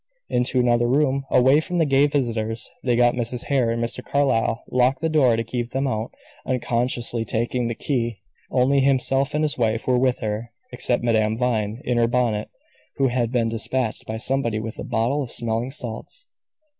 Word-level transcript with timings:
Into 0.29 0.59
another 0.59 0.87
room, 0.87 1.25
away 1.29 1.59
from 1.59 1.77
the 1.77 1.85
gay 1.85 2.07
visitors, 2.07 2.71
they 2.83 2.95
got 2.95 3.13
Mrs. 3.13 3.43
Hare, 3.43 3.69
and 3.69 3.83
Mr. 3.83 4.03
Carlyle 4.03 4.63
locked 4.71 4.99
the 4.99 5.09
door 5.09 5.35
to 5.35 5.43
keep 5.43 5.69
them 5.69 5.85
out, 5.85 6.11
unconsciously 6.43 7.23
taking 7.23 7.65
out 7.65 7.67
the 7.67 7.75
key. 7.75 8.17
Only 8.49 8.79
himself 8.79 9.35
and 9.35 9.43
his 9.43 9.59
wife 9.59 9.85
were 9.85 9.99
with 9.99 10.21
her, 10.21 10.49
except 10.71 11.03
Madame 11.03 11.37
Vine, 11.37 11.81
in 11.85 11.99
her 11.99 12.07
bonnet, 12.07 12.49
who 12.95 13.09
had 13.09 13.31
been 13.31 13.47
dispatched 13.49 14.07
by 14.07 14.17
somebody 14.17 14.59
with 14.59 14.79
a 14.79 14.83
bottle 14.83 15.21
of 15.21 15.31
smelling 15.31 15.69
salts. 15.69 16.25